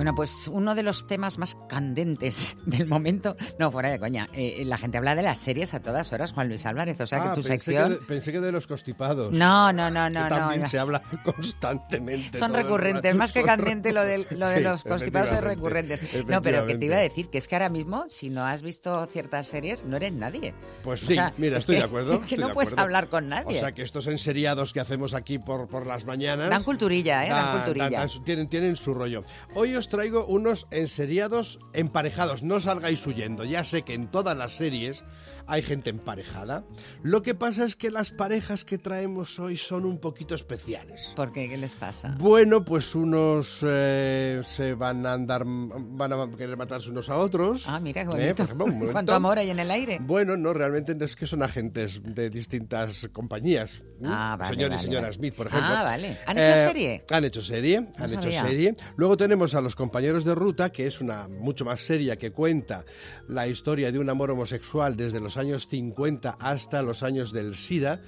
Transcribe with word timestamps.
Bueno, 0.00 0.14
pues 0.14 0.48
uno 0.50 0.74
de 0.74 0.82
los 0.82 1.06
temas 1.06 1.36
más 1.36 1.58
candentes 1.68 2.56
del 2.64 2.86
momento, 2.86 3.36
no, 3.58 3.70
fuera 3.70 3.90
de 3.90 3.98
coña, 3.98 4.30
eh, 4.32 4.62
la 4.64 4.78
gente 4.78 4.96
habla 4.96 5.14
de 5.14 5.20
las 5.20 5.36
series 5.36 5.74
a 5.74 5.80
todas 5.80 6.10
horas, 6.14 6.32
Juan 6.32 6.48
Luis 6.48 6.64
Álvarez, 6.64 6.98
o 7.02 7.06
sea 7.06 7.18
Ah, 7.18 7.22
que 7.24 7.28
tu 7.28 7.34
pensé 7.46 7.48
sección... 7.50 7.88
Que 7.92 7.94
de, 7.98 8.06
pensé 8.06 8.32
que 8.32 8.40
de 8.40 8.50
los 8.50 8.66
constipados. 8.66 9.30
No, 9.30 9.74
no, 9.74 9.90
no, 9.90 10.08
no, 10.08 10.20
que 10.24 10.30
no. 10.30 10.36
también 10.38 10.60
ya. 10.62 10.66
se 10.68 10.78
habla 10.78 11.02
constantemente. 11.22 12.38
Son 12.38 12.54
recurrentes, 12.54 13.14
más 13.14 13.34
que 13.34 13.42
candente 13.42 13.92
lo 13.92 14.02
de, 14.02 14.26
lo 14.30 14.48
de 14.48 14.56
Sí, 14.56 14.60
los 14.62 14.84
constipados 14.84 15.32
es 15.32 15.42
recurrentes. 15.42 16.00
No, 16.26 16.40
pero 16.40 16.66
que 16.66 16.78
te 16.78 16.86
iba 16.86 16.96
a 16.96 17.00
decir 17.00 17.28
que 17.28 17.36
es 17.36 17.46
que 17.46 17.56
ahora 17.56 17.68
mismo, 17.68 18.06
si 18.08 18.30
no 18.30 18.46
has 18.46 18.62
visto 18.62 19.04
ciertas 19.04 19.48
series, 19.48 19.84
no 19.84 19.98
eres 19.98 20.14
nadie. 20.14 20.54
Pues 20.82 21.02
O 21.02 21.06
sí, 21.08 21.12
sea, 21.12 21.34
mira, 21.36 21.58
es 21.58 21.64
estoy 21.64 21.74
que- 21.74 21.80
de 21.82 21.86
acuerdo. 21.86 22.14
es 22.22 22.26
que 22.26 22.38
no 22.38 22.48
de 22.48 22.54
puedes 22.54 22.72
hablar 22.78 23.08
con 23.08 23.28
nadie. 23.28 23.54
O 23.54 23.60
sea, 23.60 23.72
que 23.72 23.82
estos 23.82 24.06
enseriados 24.06 24.72
que 24.72 24.80
hacemos 24.80 25.12
aquí 25.12 25.38
por, 25.38 25.68
por 25.68 25.86
las 25.86 26.06
mañanas... 26.06 26.48
Dan 26.48 26.62
culturilla, 26.64 27.26
¿eh? 27.26 27.28
Dan, 27.28 27.44
dan- 27.44 27.56
culturilla. 27.58 27.90
dan- 27.98 28.08
dan- 28.08 28.24
tienen, 28.24 28.48
tienen 28.48 28.76
su 28.76 28.94
rollo. 28.94 29.24
Hoy 29.54 29.76
os 29.76 29.89
traigo 29.90 30.24
unos 30.24 30.66
enseriados 30.70 31.58
emparejados. 31.74 32.42
No 32.42 32.60
salgáis 32.60 33.06
huyendo. 33.06 33.44
Ya 33.44 33.62
sé 33.64 33.82
que 33.82 33.92
en 33.92 34.10
todas 34.10 34.36
las 34.38 34.56
series 34.56 35.04
hay 35.50 35.62
gente 35.62 35.90
emparejada. 35.90 36.64
Lo 37.02 37.22
que 37.22 37.34
pasa 37.34 37.64
es 37.64 37.76
que 37.76 37.90
las 37.90 38.10
parejas 38.10 38.64
que 38.64 38.78
traemos 38.78 39.38
hoy 39.38 39.56
son 39.56 39.84
un 39.84 39.98
poquito 39.98 40.34
especiales. 40.34 41.12
¿Por 41.16 41.32
qué? 41.32 41.48
¿Qué 41.48 41.56
les 41.56 41.76
pasa? 41.76 42.14
Bueno, 42.18 42.64
pues 42.64 42.94
unos 42.94 43.58
eh, 43.66 44.40
se 44.44 44.74
van 44.74 45.04
a 45.06 45.12
andar, 45.14 45.44
van 45.46 46.12
a 46.12 46.30
querer 46.36 46.56
matarse 46.56 46.90
unos 46.90 47.08
a 47.08 47.18
otros. 47.18 47.64
Ah, 47.68 47.80
mira, 47.80 48.02
qué 48.04 48.10
Eh, 48.10 48.12
bonito. 48.12 48.34
por 48.36 48.44
ejemplo, 48.46 48.64
un 48.66 48.72
momento. 48.74 48.92
¿Cuánto 48.92 49.14
amor 49.14 49.38
hay 49.38 49.50
en 49.50 49.58
el 49.58 49.70
aire? 49.70 49.98
Bueno, 50.00 50.36
no, 50.36 50.52
realmente 50.52 50.96
es 51.04 51.16
que 51.16 51.26
son 51.26 51.42
agentes 51.42 52.00
de 52.04 52.30
distintas 52.30 53.08
compañías. 53.12 53.82
Ah, 54.04 54.36
vale, 54.38 54.54
Señor 54.54 54.70
vale, 54.70 54.80
y 54.80 54.84
señora 54.84 55.02
vale. 55.02 55.12
Smith, 55.14 55.34
por 55.34 55.46
ejemplo. 55.48 55.68
Ah, 55.70 55.82
vale. 55.82 56.16
¿Han 56.26 56.38
hecho 56.38 56.46
Eh, 56.46 56.66
serie? 56.66 57.04
Han 57.10 57.24
hecho 57.24 57.42
serie, 57.42 57.76
han 57.98 58.10
hecho 58.10 58.22
sabía. 58.22 58.42
serie. 58.42 58.74
Luego 58.96 59.16
tenemos 59.16 59.54
a 59.54 59.60
Los 59.60 59.76
compañeros 59.76 60.24
de 60.24 60.34
ruta, 60.34 60.70
que 60.70 60.86
es 60.86 61.00
una 61.00 61.28
mucho 61.28 61.64
más 61.64 61.80
seria 61.80 62.16
que 62.16 62.30
cuenta 62.32 62.84
la 63.28 63.46
historia 63.46 63.92
de 63.92 63.98
un 63.98 64.08
amor 64.08 64.30
homosexual 64.30 64.96
desde 64.96 65.20
los 65.20 65.36
años 65.40 65.66
50 65.66 66.36
hasta 66.38 66.82
los 66.82 67.02
años 67.02 67.32
del 67.32 67.56
SIDA, 67.56 68.00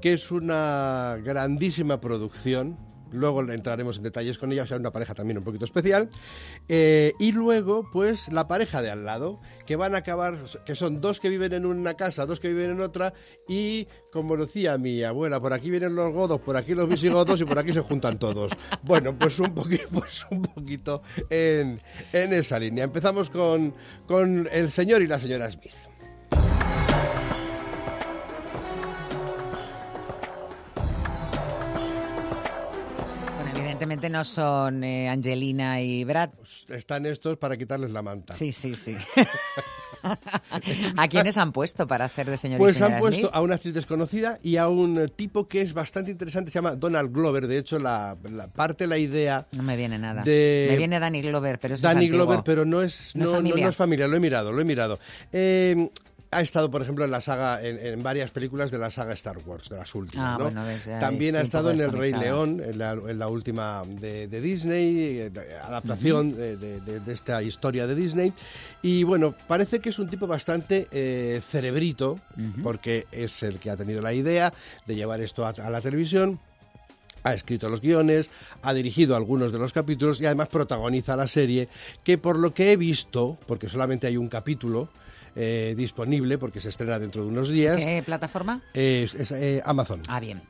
que 0.00 0.12
es 0.12 0.30
una 0.30 1.18
grandísima 1.24 2.00
producción. 2.00 2.78
Luego 3.14 3.48
entraremos 3.48 3.98
en 3.98 4.02
detalles 4.02 4.38
con 4.38 4.50
ella, 4.50 4.64
o 4.64 4.66
sea, 4.66 4.76
una 4.76 4.90
pareja 4.90 5.14
también 5.14 5.38
un 5.38 5.44
poquito 5.44 5.64
especial. 5.64 6.10
Eh, 6.68 7.12
y 7.20 7.30
luego, 7.30 7.88
pues, 7.92 8.26
la 8.28 8.48
pareja 8.48 8.82
de 8.82 8.90
al 8.90 9.04
lado, 9.04 9.40
que 9.66 9.76
van 9.76 9.94
a 9.94 9.98
acabar, 9.98 10.36
que 10.66 10.74
son 10.74 11.00
dos 11.00 11.20
que 11.20 11.28
viven 11.28 11.52
en 11.52 11.64
una 11.64 11.94
casa, 11.94 12.26
dos 12.26 12.40
que 12.40 12.48
viven 12.48 12.72
en 12.72 12.80
otra, 12.80 13.14
y 13.48 13.86
como 14.12 14.36
decía 14.36 14.78
mi 14.78 15.02
abuela, 15.04 15.40
por 15.40 15.52
aquí 15.52 15.70
vienen 15.70 15.94
los 15.94 16.12
godos, 16.12 16.40
por 16.40 16.56
aquí 16.56 16.74
los 16.74 16.88
visigodos 16.88 17.40
y 17.40 17.44
por 17.44 17.58
aquí 17.58 17.72
se 17.72 17.80
juntan 17.80 18.18
todos. 18.18 18.50
Bueno, 18.82 19.16
pues 19.16 19.38
un 19.38 19.54
poquito, 19.54 19.84
pues 19.92 20.26
un 20.30 20.42
poquito 20.42 21.00
en, 21.30 21.80
en 22.12 22.32
esa 22.32 22.58
línea. 22.58 22.82
Empezamos 22.82 23.30
con, 23.30 23.74
con 24.06 24.48
el 24.50 24.72
señor 24.72 25.02
y 25.02 25.06
la 25.06 25.20
señora 25.20 25.48
Smith. 25.52 25.72
Evidentemente 33.84 34.10
no 34.10 34.24
son 34.24 34.82
eh, 34.84 35.08
Angelina 35.08 35.80
y 35.80 36.04
Brad. 36.04 36.30
Están 36.68 37.06
estos 37.06 37.36
para 37.38 37.56
quitarles 37.56 37.90
la 37.90 38.02
manta. 38.02 38.34
Sí, 38.34 38.52
sí, 38.52 38.74
sí. 38.74 38.96
¿A 40.98 41.08
quiénes 41.08 41.36
han 41.38 41.52
puesto 41.52 41.86
para 41.86 42.04
hacer 42.04 42.28
de 42.28 42.36
señor 42.36 42.58
Pues 42.58 42.80
han 42.82 42.98
puesto 42.98 43.22
Smith? 43.22 43.30
a 43.34 43.40
una 43.40 43.54
actriz 43.54 43.72
desconocida 43.74 44.38
y 44.42 44.56
a 44.56 44.68
un 44.68 45.10
tipo 45.16 45.48
que 45.48 45.62
es 45.62 45.72
bastante 45.72 46.10
interesante, 46.10 46.50
se 46.50 46.56
llama 46.58 46.74
Donald 46.74 47.10
Glover. 47.12 47.46
De 47.46 47.56
hecho, 47.58 47.78
la, 47.78 48.16
la 48.30 48.48
parte, 48.48 48.86
la 48.86 48.98
idea 48.98 49.46
No 49.52 49.62
me 49.62 49.76
viene 49.76 49.98
nada. 49.98 50.22
de- 50.22 50.66
Me 50.70 50.76
viene 50.76 51.00
Danny 51.00 51.22
Glover, 51.22 51.58
pero 51.58 51.76
Danny 51.76 52.04
es 52.06 52.10
antiguo. 52.10 52.26
Glover, 52.26 52.44
pero 52.44 52.64
no 52.64 52.82
es, 52.82 53.12
¿No 53.14 53.24
es 53.24 53.30
no, 53.30 53.40
no 53.56 53.68
es 53.68 53.76
familia, 53.76 54.06
lo 54.06 54.16
he 54.16 54.20
mirado, 54.20 54.52
lo 54.52 54.60
he 54.60 54.64
mirado. 54.64 54.98
Eh, 55.32 55.88
ha 56.36 56.40
estado, 56.40 56.70
por 56.70 56.82
ejemplo, 56.82 57.04
en 57.04 57.10
la 57.10 57.20
saga, 57.20 57.62
en, 57.62 57.78
en 57.78 58.02
varias 58.02 58.30
películas 58.30 58.70
de 58.70 58.78
la 58.78 58.90
saga 58.90 59.12
Star 59.14 59.38
Wars, 59.46 59.68
de 59.68 59.76
las 59.76 59.94
últimas. 59.94 60.26
Ah, 60.34 60.36
¿no? 60.38 60.44
bueno, 60.44 60.64
ves, 60.64 60.84
ya 60.84 60.98
También 60.98 61.36
ha 61.36 61.40
estado 61.40 61.70
en 61.70 61.80
El 61.80 61.92
Rey. 61.92 62.12
León, 62.12 62.60
en 62.64 62.78
la, 62.78 62.92
en 62.92 63.18
la 63.18 63.28
última 63.28 63.82
de, 63.86 64.28
de 64.28 64.40
Disney, 64.40 65.18
eh, 65.20 65.32
adaptación 65.62 66.34
de, 66.34 66.56
de- 66.56 66.80
de- 66.80 67.00
de 67.00 67.12
esta 67.12 67.42
historia 67.42 67.86
de 67.86 67.94
Disney. 67.94 68.32
Y 68.82 69.02
bueno, 69.04 69.34
parece 69.46 69.80
que 69.80 69.88
es 69.90 69.98
un 69.98 70.08
tipo 70.08 70.26
bastante 70.26 70.88
eh, 70.92 71.40
cerebrito, 71.46 72.18
porque 72.62 73.06
es 73.12 73.42
el 73.42 73.58
que 73.58 73.70
ha 73.70 73.76
tenido 73.76 74.02
la 74.02 74.12
idea 74.12 74.52
de 74.86 74.94
llevar 74.94 75.20
esto 75.20 75.46
a- 75.46 75.50
a 75.50 75.70
la 75.70 75.80
televisión 75.80 76.40
ha 77.26 77.32
escrito 77.32 77.70
los 77.70 77.80
guiones, 77.80 78.28
ha 78.60 78.74
dirigido 78.74 79.16
algunos 79.16 79.50
de 79.50 79.58
los 79.58 79.72
capítulos 79.72 80.20
y 80.20 80.26
además 80.26 80.48
protagoniza 80.48 81.16
la 81.16 81.26
serie, 81.26 81.70
que 82.02 82.18
por 82.18 82.38
lo 82.38 82.52
que 82.52 82.72
he 82.72 82.76
visto, 82.76 83.38
porque 83.46 83.70
solamente 83.70 84.06
hay 84.06 84.18
un 84.18 84.28
capítulo 84.28 84.90
eh, 85.36 85.74
disponible, 85.76 86.38
porque 86.38 86.60
se 86.60 86.68
estrena 86.68 86.98
dentro 86.98 87.22
de 87.22 87.28
unos 87.28 87.48
días, 87.48 87.76
¿Qué 87.76 88.02
plataforma? 88.04 88.62
es, 88.72 89.14
es, 89.14 89.30
eh, 89.32 89.62
Amazon. 89.64 90.02
Ah, 90.08 90.20
bien. 90.20 90.42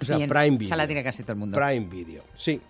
O 0.00 0.04
sea, 0.04 0.16
Bien, 0.16 0.28
Prime 0.28 0.50
Video. 0.58 0.66
Esa 0.66 0.76
la 0.76 0.86
tiene 0.86 1.04
casi 1.04 1.22
todo 1.22 1.32
el 1.32 1.38
mundo. 1.38 1.56
Prime 1.56 1.86
Video, 1.86 2.24
sí. 2.34 2.60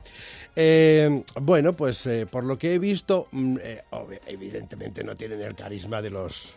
Eh, 0.55 1.23
bueno, 1.41 1.73
pues 1.75 2.07
eh, 2.07 2.27
por 2.27 2.45
lo 2.45 2.59
que 2.59 2.75
he 2.75 2.79
visto, 2.79 3.29
mm, 3.33 3.57
evidentemente 4.27 5.05
no 5.05 5.15
tienen 5.15 5.41
el 5.43 5.55
carisma 5.55 6.01
de 6.03 6.11
los 6.11 6.57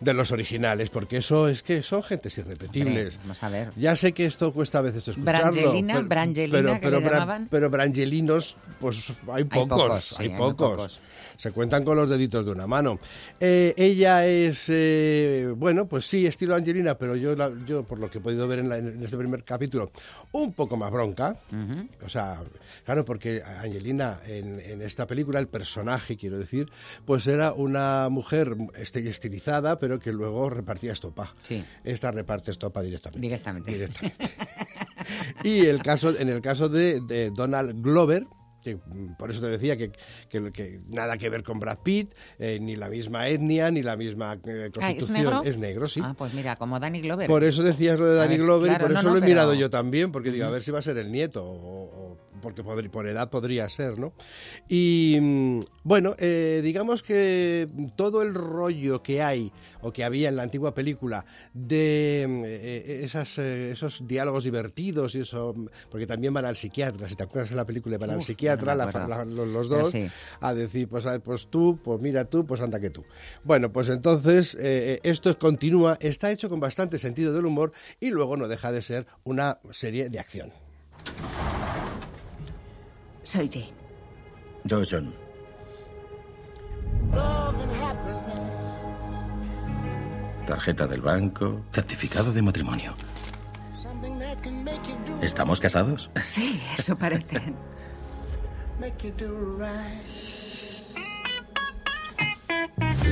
de 0.00 0.14
los 0.14 0.30
originales, 0.30 0.90
porque 0.90 1.16
eso 1.18 1.48
es 1.48 1.62
que 1.62 1.82
son 1.82 2.02
gentes 2.02 2.38
irrepetibles. 2.38 3.14
Hombre, 3.14 3.18
vamos 3.22 3.42
a 3.42 3.48
ver. 3.48 3.72
Ya 3.76 3.96
sé 3.96 4.12
que 4.12 4.26
esto 4.26 4.52
cuesta 4.52 4.78
a 4.78 4.82
veces 4.82 5.08
escucharlo. 5.08 5.52
Brangelina, 5.52 5.94
pero- 5.94 6.08
Brangelina, 6.08 6.78
pero, 6.80 6.80
que 6.80 6.90
le 7.04 7.10
llamaban. 7.10 7.48
pero 7.50 7.70
Brangelinos, 7.70 8.56
pues 8.80 9.12
hay 9.32 9.44
pocos, 9.44 9.68
pocos, 9.82 10.04
sí, 10.04 10.14
hay 10.18 10.24
hay 10.24 10.28
muy 10.30 10.38
pocos. 10.38 10.70
pocos. 10.70 11.00
Se 11.36 11.52
cuentan 11.52 11.84
con 11.84 11.96
los 11.96 12.10
deditos 12.10 12.44
de 12.44 12.50
una 12.50 12.66
mano. 12.66 12.98
Eh, 13.38 13.72
ella 13.76 14.26
es, 14.26 14.64
eh, 14.68 15.52
bueno, 15.56 15.86
pues 15.88 16.04
sí, 16.04 16.26
estilo 16.26 16.56
Angelina, 16.56 16.98
pero 16.98 17.14
yo, 17.14 17.36
la- 17.36 17.52
yo 17.64 17.84
por 17.84 18.00
lo 18.00 18.10
que 18.10 18.18
he 18.18 18.20
podido 18.20 18.48
ver 18.48 18.58
en, 18.58 18.68
la- 18.68 18.78
en 18.78 19.00
este 19.04 19.16
primer 19.16 19.44
capítulo, 19.44 19.92
un 20.32 20.52
poco 20.52 20.76
más 20.76 20.90
bronca. 20.90 21.36
O 22.04 22.08
sea, 22.08 22.40
claro, 22.84 23.04
porque 23.04 23.40
Angelina 23.62 24.18
en, 24.26 24.58
en 24.60 24.82
esta 24.82 25.06
película, 25.06 25.38
el 25.38 25.46
personaje, 25.46 26.16
quiero 26.16 26.38
decir, 26.38 26.70
pues 27.04 27.26
era 27.28 27.52
una 27.52 28.08
mujer 28.10 28.56
este- 28.76 29.08
estilizada, 29.08 29.78
pero 29.78 29.87
que 29.98 30.12
luego 30.12 30.50
repartía 30.50 30.92
estopa. 30.92 31.34
Sí. 31.42 31.64
Esta 31.84 32.10
reparte 32.10 32.50
estopa 32.50 32.82
directamente. 32.82 33.20
Directamente. 33.20 33.72
Directamente. 33.72 34.28
y 35.44 35.60
el 35.66 35.82
caso, 35.82 36.16
en 36.18 36.28
el 36.28 36.40
caso 36.40 36.68
de, 36.68 37.00
de 37.00 37.30
Donald 37.30 37.80
Glover, 37.82 38.26
que 38.62 38.74
mm, 38.74 39.14
por 39.16 39.30
eso 39.30 39.40
te 39.40 39.46
decía 39.48 39.76
que, 39.76 39.92
que- 40.28 40.50
que 40.52 40.80
nada 40.88 41.16
que 41.16 41.30
ver 41.30 41.42
con 41.44 41.60
Brad 41.60 41.78
Pitt, 41.84 42.12
eh, 42.40 42.58
ni 42.60 42.74
la 42.76 42.88
misma 42.90 43.28
etnia, 43.28 43.70
ni 43.70 43.82
la 43.82 43.96
misma 43.96 44.34
eh, 44.44 44.70
Ah, 44.80 44.90
¿Es 44.90 45.06
constitución. 45.06 45.60
negro? 45.60 45.86
sí. 45.88 46.00
Ah, 46.02 46.14
pues 46.18 46.34
mira, 46.34 46.56
como 46.56 46.80
Danny 46.80 47.00
Glover. 47.00 47.28
Por 47.28 47.44
eso 47.44 47.62
decías 47.62 47.98
lo 47.98 48.06
de 48.06 48.16
Danny 48.16 48.34
ver, 48.36 48.42
Glover 48.44 48.68
claro, 48.70 48.82
y 48.82 48.86
por 48.86 48.92
no, 48.94 48.98
eso 48.98 49.08
no, 49.08 49.12
lo 49.14 49.18
he 49.18 49.20
pero- 49.20 49.30
mirado 49.30 49.54
yo 49.54 49.70
también, 49.70 50.10
porque 50.10 50.32
digo, 50.32 50.46
a 50.46 50.50
ver 50.50 50.62
si 50.64 50.72
va 50.72 50.80
a 50.80 50.82
ser 50.82 50.98
el 50.98 51.12
nieto, 51.12 51.44
o, 51.44 51.52
o- 51.52 52.07
porque 52.54 52.88
por 52.88 53.06
edad 53.06 53.30
podría 53.30 53.68
ser, 53.68 53.98
¿no? 53.98 54.12
Y 54.68 55.18
mm, 55.20 55.60
bueno, 55.84 56.14
eh, 56.18 56.60
digamos 56.62 57.02
que 57.02 57.68
todo 57.96 58.22
el 58.22 58.34
rollo 58.34 59.02
que 59.02 59.22
hay, 59.22 59.52
o 59.80 59.92
que 59.92 60.04
había 60.04 60.28
en 60.28 60.36
la 60.36 60.42
antigua 60.42 60.74
película, 60.74 61.24
de 61.52 62.26
mm, 62.28 62.42
eh, 62.46 63.00
esas, 63.04 63.38
eh, 63.38 63.72
esos 63.72 64.06
diálogos 64.06 64.44
divertidos 64.44 65.14
y 65.14 65.20
eso, 65.20 65.54
mm, 65.56 65.66
porque 65.90 66.06
también 66.06 66.32
van 66.32 66.46
al 66.46 66.56
psiquiatra, 66.56 67.08
si 67.08 67.16
te 67.16 67.22
acuerdas 67.22 67.50
en 67.50 67.56
la 67.56 67.66
película, 67.66 67.98
van 67.98 68.10
al 68.10 68.18
Uf, 68.18 68.26
psiquiatra, 68.26 68.74
no 68.74 68.86
me 68.86 68.92
la 68.92 69.24
los, 69.24 69.48
los 69.48 69.68
Pero 69.68 69.82
dos, 69.82 69.92
sí. 69.92 70.06
a 70.40 70.54
decir, 70.54 70.88
pues, 70.88 71.06
ah, 71.06 71.18
pues 71.20 71.48
tú, 71.48 71.78
pues 71.82 72.00
mira 72.00 72.24
tú, 72.24 72.46
pues 72.46 72.60
anda 72.60 72.80
que 72.80 72.90
tú. 72.90 73.04
Bueno, 73.44 73.72
pues 73.72 73.88
entonces 73.88 74.56
eh, 74.60 75.00
esto 75.02 75.36
continúa, 75.38 75.98
está 76.00 76.30
hecho 76.30 76.48
con 76.48 76.60
bastante 76.60 76.98
sentido 76.98 77.32
del 77.32 77.46
humor 77.46 77.72
y 78.00 78.10
luego 78.10 78.36
no 78.36 78.48
deja 78.48 78.72
de 78.72 78.82
ser 78.82 79.06
una 79.24 79.60
serie 79.70 80.08
de 80.08 80.18
acción. 80.18 80.52
Soy 83.28 83.46
Jane. 83.52 83.74
Yo, 84.64 84.80
John. 84.90 85.12
Tarjeta 90.46 90.86
del 90.86 91.02
banco, 91.02 91.60
certificado 91.70 92.32
de 92.32 92.40
matrimonio. 92.40 92.94
¿Estamos 95.20 95.60
casados? 95.60 96.10
Sí, 96.26 96.58
eso 96.78 96.96
parece. 96.96 97.42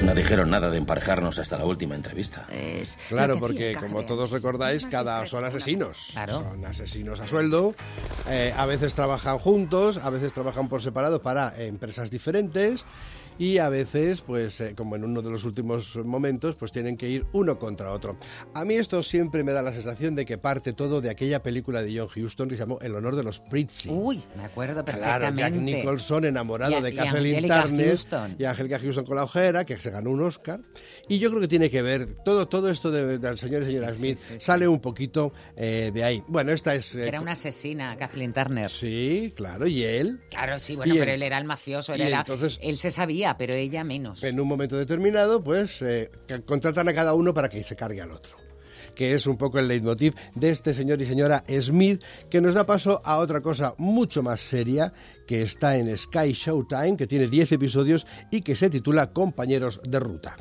No 0.04 0.14
dijeron 0.14 0.50
nada 0.50 0.70
de 0.70 0.78
emparejarnos 0.78 1.38
hasta 1.38 1.58
la 1.58 1.64
última 1.64 1.94
entrevista. 1.94 2.46
Es 2.52 2.96
Claro, 3.08 3.40
porque 3.40 3.76
como 3.78 4.04
todos 4.04 4.30
recordáis, 4.30 4.86
cada 4.86 5.26
son 5.26 5.44
asesinos. 5.44 6.10
Claro. 6.12 6.34
Son 6.34 6.64
asesinos 6.64 7.20
a 7.20 7.26
sueldo. 7.26 7.74
eh, 8.28 8.52
a 8.56 8.66
veces 8.66 8.94
trabajan 8.94 9.38
juntos, 9.38 9.98
a 9.98 10.10
veces 10.10 10.32
trabajan 10.32 10.68
por 10.68 10.80
separado 10.82 11.22
para 11.22 11.52
eh, 11.58 11.66
empresas 11.66 12.10
diferentes. 12.10 12.84
Y 13.38 13.58
a 13.58 13.68
veces, 13.68 14.22
pues, 14.22 14.62
eh, 14.62 14.74
como 14.74 14.96
en 14.96 15.04
uno 15.04 15.20
de 15.20 15.30
los 15.30 15.44
últimos 15.44 15.94
momentos, 15.96 16.54
pues 16.54 16.72
tienen 16.72 16.96
que 16.96 17.10
ir 17.10 17.26
uno 17.34 17.58
contra 17.58 17.92
otro. 17.92 18.16
A 18.54 18.64
mí 18.64 18.76
esto 18.76 19.02
siempre 19.02 19.44
me 19.44 19.52
da 19.52 19.60
la 19.60 19.74
sensación 19.74 20.14
de 20.14 20.24
que 20.24 20.38
parte 20.38 20.72
todo 20.72 21.02
de 21.02 21.10
aquella 21.10 21.42
película 21.42 21.82
de 21.82 21.98
John 21.98 22.08
Huston 22.24 22.48
que 22.48 22.54
se 22.54 22.60
llamó 22.60 22.78
El 22.80 22.94
honor 22.94 23.14
de 23.14 23.22
los 23.24 23.40
Prizzi. 23.40 23.90
Uy, 23.90 24.24
me 24.38 24.44
acuerdo 24.46 24.82
Claro, 24.86 25.26
perfectamente. 25.26 25.42
Jack 25.42 25.52
Nicholson 25.52 26.24
enamorado 26.24 26.78
Y 26.78 26.80
de 26.80 26.90
y 26.92 26.96
Kathleen 26.96 27.14
Angelica 27.36 27.62
Turner 27.64 27.86
Houston. 27.88 28.36
y 28.38 28.44
Angelica 28.46 28.78
Houston 28.78 29.04
con 29.04 29.16
la 29.16 29.24
ojera, 29.24 29.66
que 29.66 29.76
se 29.86 29.92
ganó 29.92 30.10
un 30.10 30.20
Oscar. 30.22 30.60
Y 31.08 31.18
yo 31.20 31.28
creo 31.30 31.40
que 31.40 31.46
tiene 31.48 31.70
que 31.70 31.80
ver, 31.80 32.16
todo, 32.24 32.48
todo 32.48 32.68
esto 32.70 32.90
de- 32.90 33.18
del 33.18 33.38
señor 33.38 33.62
y 33.62 33.66
señora 33.66 33.94
Smith 33.94 34.18
sale 34.40 34.66
un 34.66 34.80
poquito 34.80 35.32
eh, 35.56 35.90
de 35.94 36.02
ahí. 36.02 36.24
Bueno, 36.26 36.50
esta 36.50 36.74
es... 36.74 36.94
eh, 36.96 37.06
Era 37.06 37.20
una 37.20 37.32
asesina, 37.32 37.96
Kathleen 37.96 38.32
Turner. 38.32 38.68
Sí, 38.70 39.32
claro, 39.36 39.66
y 39.68 39.84
él, 39.84 40.20
Claro, 40.30 40.58
sí, 40.58 40.74
bueno, 40.74 40.92
pero 40.94 41.04
él- 41.12 41.16
él 41.16 41.22
era 41.22 41.38
el 41.38 41.44
mafioso, 41.44 41.94
él, 41.94 42.00
era, 42.00 42.18
entonces- 42.20 42.58
él 42.62 42.76
se 42.78 42.90
sabía, 42.90 43.36
pero 43.38 43.54
ella 43.54 43.84
menos. 43.84 44.22
en 44.24 44.40
un 44.40 44.48
momento 44.48 44.76
determinado, 44.76 45.42
pues 45.44 45.80
eh, 45.82 46.10
contratan 46.46 46.88
a 46.88 46.94
cada 46.94 47.14
uno 47.14 47.32
para 47.32 47.48
que 47.48 47.62
se 47.62 47.76
cargue 47.76 48.00
al 48.00 48.10
otro 48.10 48.36
que 48.96 49.14
es 49.14 49.28
un 49.28 49.36
poco 49.36 49.60
el 49.60 49.68
leitmotiv 49.68 50.14
de 50.34 50.50
este 50.50 50.74
señor 50.74 51.00
y 51.00 51.06
señora 51.06 51.44
Smith, 51.60 52.02
que 52.28 52.40
nos 52.40 52.54
da 52.54 52.66
paso 52.66 53.00
a 53.04 53.18
otra 53.18 53.40
cosa 53.40 53.74
mucho 53.78 54.24
más 54.24 54.40
seria, 54.40 54.92
que 55.28 55.42
está 55.42 55.76
en 55.76 55.96
Sky 55.96 56.32
Showtime, 56.32 56.96
que 56.96 57.06
tiene 57.06 57.28
10 57.28 57.52
episodios 57.52 58.06
y 58.32 58.40
que 58.40 58.56
se 58.56 58.70
titula 58.70 59.12
Compañeros 59.12 59.80
de 59.84 60.00
Ruta. 60.00 60.36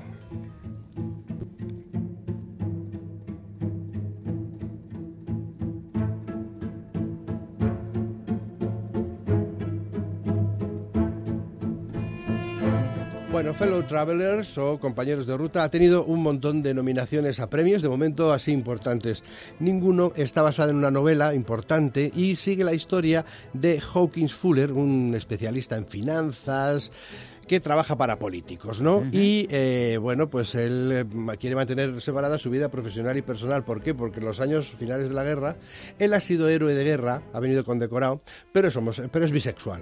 Bueno, 13.36 13.54
Fellow 13.54 13.84
Travelers 13.84 14.58
o 14.58 14.80
compañeros 14.80 15.28
de 15.28 15.36
ruta 15.36 15.66
ha 15.66 15.70
tenido 15.70 16.06
un 16.06 16.24
montón 16.24 16.64
de 16.64 16.74
nominaciones 16.74 17.42
a 17.42 17.50
premios, 17.50 17.82
de 17.82 17.90
momento 17.90 18.32
así 18.32 18.54
importantes. 18.54 19.26
Ninguno 19.60 20.14
está 20.16 20.42
basado 20.42 20.70
en 20.70 20.78
una 20.78 20.90
novela 20.90 21.36
importante 21.36 22.14
y 22.16 22.38
sigue 22.38 22.64
la 22.64 22.74
historia 22.74 23.26
de 23.52 23.82
Hawkins 23.82 24.34
Fuller, 24.34 24.72
un 24.72 25.16
especialista 25.18 25.76
en 25.76 25.86
finanzas 25.86 26.94
que 27.48 27.60
trabaja 27.60 27.98
para 27.98 28.20
políticos, 28.20 28.82
¿no? 28.82 29.04
Y 29.12 29.48
eh, 29.52 29.98
bueno, 30.02 30.30
pues 30.30 30.56
él 30.56 30.92
eh, 30.92 31.38
quiere 31.38 31.56
mantener 31.56 32.02
separada 32.02 32.40
su 32.40 32.50
vida 32.50 32.70
profesional 32.70 33.18
y 33.18 33.22
personal. 33.22 33.64
¿Por 33.64 33.82
qué? 33.82 33.94
Porque 33.94 34.20
en 34.20 34.26
los 34.26 34.40
años 34.40 34.74
finales 34.78 35.10
de 35.10 35.16
la 35.16 35.24
guerra 35.24 35.56
él 36.00 36.14
ha 36.14 36.22
sido 36.22 36.50
héroe 36.50 36.74
de 36.74 36.84
guerra, 36.84 37.22
ha 37.34 37.40
venido 37.40 37.64
condecorado, 37.64 38.22
pero 38.52 38.72
somos, 38.72 39.02
pero 39.12 39.26
es 39.26 39.32
bisexual. 39.32 39.82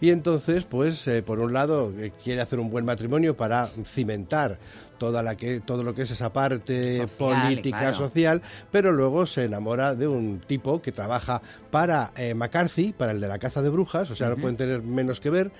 Y 0.00 0.10
entonces, 0.10 0.64
pues, 0.64 1.06
eh, 1.08 1.22
por 1.22 1.40
un 1.40 1.52
lado, 1.52 1.92
eh, 1.98 2.12
quiere 2.22 2.40
hacer 2.40 2.58
un 2.58 2.70
buen 2.70 2.84
matrimonio 2.84 3.36
para 3.36 3.66
cimentar 3.84 4.58
toda 4.98 5.22
la 5.22 5.36
que, 5.36 5.60
todo 5.60 5.82
lo 5.82 5.94
que 5.94 6.02
es 6.02 6.10
esa 6.10 6.32
parte 6.32 6.98
Social, 6.98 7.08
política, 7.18 7.78
claro. 7.78 7.94
social, 7.94 8.42
pero 8.70 8.92
luego 8.92 9.24
se 9.26 9.44
enamora 9.44 9.94
de 9.94 10.08
un 10.08 10.40
tipo 10.40 10.82
que 10.82 10.92
trabaja 10.92 11.40
para 11.70 12.12
eh, 12.16 12.34
McCarthy, 12.34 12.92
para 12.92 13.12
el 13.12 13.20
de 13.20 13.28
la 13.28 13.38
caza 13.38 13.62
de 13.62 13.70
brujas, 13.70 14.10
o 14.10 14.14
sea, 14.14 14.28
no 14.28 14.36
pueden 14.36 14.56
tener 14.56 14.82
menos 14.82 15.20
que 15.20 15.30
ver. 15.30 15.52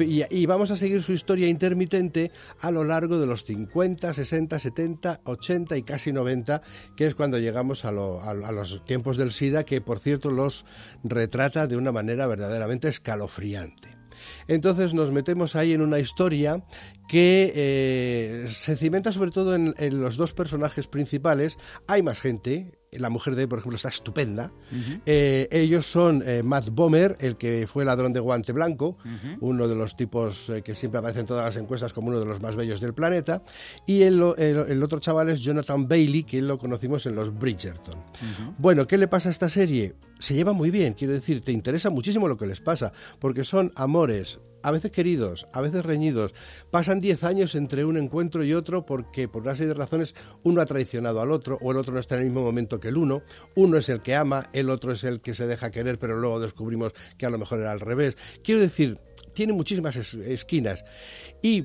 Y, 0.00 0.22
y 0.30 0.46
vamos 0.46 0.70
a 0.70 0.76
seguir 0.76 1.02
su 1.02 1.12
historia 1.12 1.48
intermitente 1.48 2.30
a 2.60 2.70
lo 2.70 2.84
largo 2.84 3.18
de 3.18 3.26
los 3.26 3.42
50, 3.44 4.14
60, 4.14 4.56
70, 4.60 5.20
80 5.24 5.76
y 5.76 5.82
casi 5.82 6.12
90, 6.12 6.62
que 6.94 7.08
es 7.08 7.16
cuando 7.16 7.38
llegamos 7.40 7.84
a, 7.84 7.90
lo- 7.90 8.20
a- 8.20 8.30
a 8.30 8.52
los 8.52 8.80
tiempos 8.84 9.16
del 9.16 9.32
SIDA, 9.32 9.64
que 9.64 9.80
por 9.80 9.98
cierto 9.98 10.30
los 10.30 10.64
retrata 11.02 11.66
de 11.66 11.76
una 11.76 11.90
manera 11.90 12.28
verdaderamente 12.28 12.86
escalofriante. 12.88 13.98
Entonces 14.46 14.94
nos 14.94 15.10
metemos 15.12 15.56
ahí 15.56 15.72
en 15.72 15.80
una 15.80 15.98
historia 15.98 16.62
que 17.08 17.52
eh, 17.56 18.44
se 18.48 18.76
cimenta 18.76 19.10
sobre 19.12 19.30
todo 19.30 19.54
en, 19.54 19.74
en 19.78 20.00
los 20.00 20.16
dos 20.16 20.34
personajes 20.34 20.86
principales. 20.86 21.56
Hay 21.86 22.02
más 22.02 22.20
gente. 22.20 22.72
La 22.92 23.10
mujer 23.10 23.34
de 23.34 23.42
él, 23.42 23.48
por 23.50 23.58
ejemplo, 23.58 23.76
está 23.76 23.90
estupenda. 23.90 24.50
Eh, 25.04 25.46
ellos 25.50 25.84
son 25.84 26.22
eh, 26.26 26.42
Matt 26.42 26.70
Bomer, 26.70 27.18
el 27.20 27.36
que 27.36 27.66
fue 27.70 27.84
ladrón 27.84 28.14
de 28.14 28.20
guante 28.20 28.52
blanco, 28.52 28.96
uno 29.40 29.68
de 29.68 29.76
los 29.76 29.94
tipos 29.94 30.50
que 30.64 30.74
siempre 30.74 30.98
aparece 30.98 31.20
en 31.20 31.26
todas 31.26 31.44
las 31.44 31.62
encuestas 31.62 31.92
como 31.92 32.08
uno 32.08 32.18
de 32.18 32.24
los 32.24 32.40
más 32.40 32.56
bellos 32.56 32.80
del 32.80 32.94
planeta. 32.94 33.42
Y 33.86 34.02
el, 34.04 34.22
o- 34.22 34.36
el- 34.36 34.70
el 34.70 34.82
otro 34.82 35.00
chaval 35.00 35.28
es 35.28 35.40
Jonathan 35.40 35.86
Bailey, 35.86 36.24
que 36.24 36.40
lo 36.40 36.56
conocimos 36.56 37.04
en 37.04 37.14
los 37.14 37.38
Bridgerton. 37.38 37.96
Bueno, 38.56 38.86
¿qué 38.86 38.96
le 38.96 39.06
pasa 39.06 39.28
a 39.28 39.32
esta 39.32 39.50
serie? 39.50 39.94
Se 40.18 40.32
lleva 40.32 40.54
muy 40.54 40.70
bien, 40.70 40.94
quiero 40.94 41.12
decir, 41.12 41.42
te 41.42 41.52
interesa 41.52 41.90
muchísimo 41.90 42.26
lo 42.26 42.38
que 42.38 42.46
les 42.46 42.60
pasa, 42.62 42.92
porque 43.18 43.44
son 43.44 43.70
amores 43.76 44.40
a 44.62 44.70
veces 44.70 44.90
queridos, 44.90 45.46
a 45.52 45.60
veces 45.60 45.84
reñidos. 45.84 46.34
Pasan 46.70 47.00
10 47.00 47.24
años 47.24 47.54
entre 47.54 47.84
un 47.84 47.96
encuentro 47.96 48.42
y 48.44 48.54
otro 48.54 48.84
porque 48.84 49.28
por 49.28 49.42
una 49.42 49.52
serie 49.54 49.68
de 49.68 49.74
razones 49.74 50.14
uno 50.42 50.60
ha 50.60 50.66
traicionado 50.66 51.20
al 51.20 51.30
otro 51.30 51.58
o 51.60 51.70
el 51.70 51.76
otro 51.78 51.94
no 51.94 52.00
está 52.00 52.16
en 52.16 52.22
el 52.22 52.26
mismo 52.28 52.42
momento 52.42 52.80
que 52.80 52.88
el 52.88 52.96
uno. 52.96 53.22
Uno 53.54 53.76
es 53.78 53.88
el 53.88 54.02
que 54.02 54.14
ama, 54.14 54.48
el 54.52 54.70
otro 54.70 54.92
es 54.92 55.04
el 55.04 55.20
que 55.20 55.34
se 55.34 55.46
deja 55.46 55.70
querer, 55.70 55.98
pero 55.98 56.16
luego 56.16 56.40
descubrimos 56.40 56.92
que 57.16 57.26
a 57.26 57.30
lo 57.30 57.38
mejor 57.38 57.60
era 57.60 57.72
al 57.72 57.80
revés. 57.80 58.16
Quiero 58.42 58.60
decir, 58.60 58.98
tiene 59.32 59.52
muchísimas 59.52 59.96
es- 59.96 60.14
esquinas. 60.14 60.84
¿Y 61.42 61.64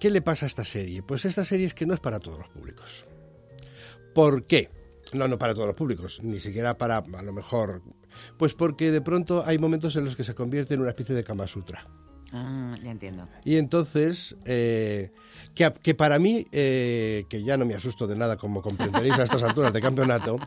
qué 0.00 0.10
le 0.10 0.22
pasa 0.22 0.46
a 0.46 0.48
esta 0.48 0.64
serie? 0.64 1.02
Pues 1.02 1.24
esta 1.24 1.44
serie 1.44 1.66
es 1.66 1.74
que 1.74 1.86
no 1.86 1.94
es 1.94 2.00
para 2.00 2.20
todos 2.20 2.38
los 2.38 2.48
públicos. 2.48 3.04
¿Por 4.14 4.46
qué? 4.46 4.70
No, 5.12 5.28
no 5.28 5.38
para 5.38 5.54
todos 5.54 5.66
los 5.66 5.76
públicos, 5.76 6.20
ni 6.22 6.40
siquiera 6.40 6.76
para, 6.78 6.98
a 6.98 7.22
lo 7.22 7.32
mejor... 7.32 7.82
Pues 8.38 8.54
porque 8.54 8.92
de 8.92 9.00
pronto 9.00 9.42
hay 9.44 9.58
momentos 9.58 9.96
en 9.96 10.04
los 10.04 10.14
que 10.14 10.22
se 10.22 10.34
convierte 10.36 10.74
en 10.74 10.80
una 10.80 10.90
especie 10.90 11.14
de 11.16 11.24
Kama 11.24 11.48
Sutra. 11.48 11.84
Ah, 12.36 12.74
ya 12.82 12.90
entiendo. 12.90 13.28
Y 13.44 13.56
entonces, 13.56 14.34
eh, 14.44 15.12
que, 15.54 15.94
para 15.94 16.18
mí, 16.18 16.46
eh, 16.50 17.26
que 17.28 17.44
ya 17.44 17.56
no 17.56 17.64
me 17.64 17.74
asusto 17.74 18.08
de 18.08 18.16
nada, 18.16 18.36
como 18.36 18.60
comprenderéis 18.60 19.16
a 19.20 19.22
estas 19.22 19.42
alturas 19.44 19.72
de 19.72 19.80
campeonato, 19.80 20.38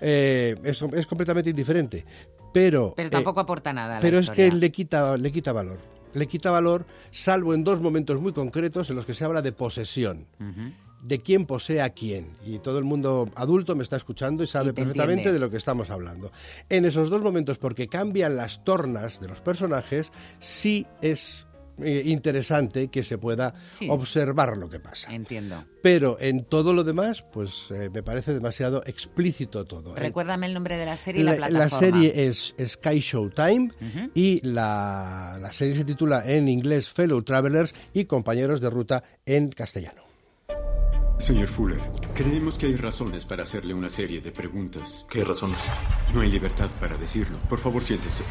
eh, 0.00 0.56
es, 0.64 0.82
es 0.82 1.06
completamente 1.06 1.50
indiferente. 1.50 2.04
Pero, 2.52 2.92
Pero 2.96 3.10
tampoco 3.10 3.38
aporta 3.38 3.72
nada. 3.72 3.92
a 3.92 3.94
la 3.96 4.00
pero 4.00 4.18
es 4.18 4.30
que 4.30 4.50
le 4.50 4.72
quita, 4.72 5.16
le 5.16 5.30
quita 5.30 5.52
valor. 5.52 5.78
Le 6.14 6.26
quita 6.26 6.50
valor, 6.50 6.86
salvo 7.12 7.54
en 7.54 7.62
dos 7.62 7.80
momentos 7.80 8.20
muy 8.20 8.32
concretos 8.32 8.90
en 8.90 8.96
los 8.96 9.06
que 9.06 9.14
se 9.14 9.24
habla 9.24 9.40
de 9.40 9.52
posesión. 9.52 10.26
De 11.02 11.20
quién 11.20 11.46
posee 11.46 11.80
a 11.80 11.90
quién. 11.90 12.36
Y 12.44 12.58
todo 12.58 12.78
el 12.78 12.84
mundo 12.84 13.30
adulto 13.36 13.76
me 13.76 13.82
está 13.82 13.96
escuchando 13.96 14.42
y 14.42 14.46
sabe 14.46 14.70
Y 14.70 14.72
perfectamente 14.72 15.12
entiende. 15.22 15.32
de 15.34 15.38
lo 15.38 15.50
que 15.50 15.56
estamos 15.56 15.90
hablando. 15.90 16.30
En 16.68 16.84
esos 16.84 17.08
dos 17.08 17.22
momentos, 17.22 17.58
porque 17.58 17.86
cambian 17.86 18.36
las 18.36 18.64
tornas 18.64 19.20
de 19.20 19.28
los 19.28 19.40
personajes, 19.40 20.10
sí 20.40 20.86
es 21.00 21.46
eh, 21.80 22.02
interesante 22.06 22.88
que 22.88 23.04
se 23.04 23.18
pueda 23.18 23.54
Sí. 23.78 23.86
observar 23.88 24.56
lo 24.56 24.68
que 24.68 24.80
pasa. 24.80 25.14
Entiendo. 25.14 25.64
Pero 25.80 26.16
en 26.18 26.44
todo 26.44 26.72
lo 26.72 26.82
demás, 26.82 27.22
pues 27.22 27.70
eh, 27.70 27.88
me 27.94 28.02
parece 28.02 28.34
demasiado 28.34 28.82
explícito 28.84 29.64
todo. 29.64 29.94
Recuérdame 29.94 30.46
el 30.46 30.54
nombre 30.54 30.76
de 30.76 30.84
la 30.86 30.96
serie 30.96 31.20
y 31.22 31.24
la, 31.24 31.36
La, 31.36 31.38
la 31.38 31.48
plataforma. 31.68 32.00
serie 32.00 32.26
es 32.26 32.52
Sky 32.60 32.98
Showtime 32.98 33.70
y 34.12 34.40
la, 34.44 35.38
la 35.40 35.52
serie 35.52 35.76
se 35.76 35.84
titula 35.84 36.24
en 36.26 36.48
inglés 36.48 36.88
Fellow 36.88 37.22
Travelers 37.22 37.72
y 37.92 38.06
Compañeros 38.06 38.60
de 38.60 38.70
Ruta 38.70 39.04
en 39.24 39.50
castellano. 39.50 40.02
Señor 41.18 41.48
Fuller, 41.48 41.80
creemos 42.14 42.56
que 42.56 42.66
hay 42.66 42.76
razones 42.76 43.24
para 43.24 43.42
hacerle 43.42 43.74
una 43.74 43.88
serie 43.88 44.20
de 44.20 44.32
preguntas. 44.32 45.04
¿Qué 45.10 45.24
razones? 45.24 45.66
No 46.14 46.20
hay 46.20 46.30
libertad 46.30 46.70
para 46.80 46.96
decirlo. 46.96 47.38
Por 47.48 47.58
favor, 47.58 47.82
siéntese. 47.82 48.22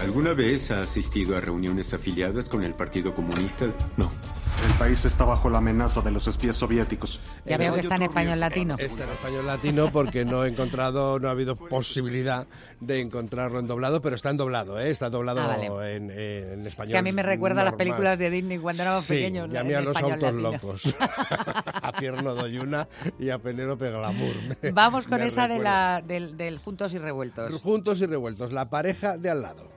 ¿Alguna 0.00 0.34
vez 0.34 0.70
ha 0.70 0.80
asistido 0.80 1.36
a 1.36 1.40
reuniones 1.40 1.94
afiliadas 1.94 2.48
con 2.48 2.62
el 2.62 2.74
Partido 2.74 3.14
Comunista? 3.14 3.66
No. 3.96 4.10
El 4.66 4.72
país 4.72 5.04
está 5.04 5.24
bajo 5.24 5.48
la 5.48 5.58
amenaza 5.58 6.00
de 6.00 6.10
los 6.10 6.26
espías 6.26 6.56
soviéticos. 6.56 7.20
Ya 7.44 7.56
veo 7.56 7.74
que 7.74 7.80
está 7.80 7.94
en 7.96 8.02
español 8.02 8.40
latino. 8.40 8.74
Está 8.78 9.04
en 9.04 9.10
español 9.10 9.46
latino 9.46 9.90
porque 9.92 10.24
no 10.24 10.44
he 10.44 10.48
encontrado, 10.48 11.18
no 11.20 11.28
ha 11.28 11.30
habido 11.30 11.54
posibilidad 11.56 12.46
de 12.80 13.00
encontrarlo 13.00 13.58
en 13.60 13.66
doblado, 13.68 14.02
pero 14.02 14.16
está 14.16 14.30
en 14.30 14.36
doblado, 14.36 14.78
¿eh? 14.80 14.90
está 14.90 15.08
doblado 15.08 15.40
Ah, 15.42 15.46
vale. 15.56 15.94
en, 15.96 16.10
en 16.10 16.66
español. 16.66 16.88
Es 16.90 16.92
que 16.94 16.98
a 16.98 17.02
mí 17.02 17.12
me 17.12 17.22
recuerda 17.22 17.60
a 17.62 17.64
las 17.64 17.72
normal. 17.72 17.86
películas 17.86 18.18
de 18.18 18.30
Disney 18.30 18.58
cuando 18.58 18.82
éramos 18.82 19.04
Sí, 19.04 19.14
pequeños. 19.14 19.52
y 19.52 19.56
a 19.56 19.62
mí 19.64 19.72
a 19.72 19.80
los 19.80 19.96
autos 19.96 20.20
latino. 20.20 20.50
locos. 20.52 20.94
a 21.00 21.92
Pierno 21.98 22.34
Doyuna 22.34 22.88
y 23.18 23.30
a 23.30 23.38
Penélope 23.38 23.88
Glamour. 23.90 24.34
Me- 24.62 24.70
Vamos 24.72 25.06
con 25.06 25.22
esa 25.22 25.46
de 25.48 25.58
la, 25.60 26.02
del, 26.04 26.36
del 26.36 26.58
Juntos 26.58 26.92
y 26.92 26.98
Revueltos. 26.98 27.54
Juntos 27.62 28.00
y 28.00 28.06
revueltos, 28.06 28.52
la 28.52 28.68
pareja 28.68 29.16
de 29.16 29.30
al 29.30 29.42
lado. 29.42 29.75